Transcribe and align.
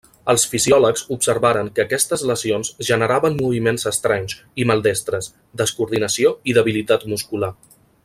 Els 0.31 0.43
fisiòlegs 0.51 1.03
observaren 1.15 1.69
que 1.75 1.83
aquestes 1.83 2.23
lesions 2.31 2.73
generaven 2.89 3.37
moviments 3.43 3.87
estranys 3.93 4.35
i 4.65 4.69
maldestres, 4.73 5.33
descoordinació 5.63 6.37
i 6.53 6.61
debilitat 6.61 7.11
muscular. 7.15 7.57